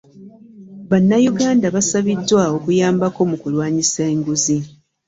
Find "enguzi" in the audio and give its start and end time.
4.13-4.57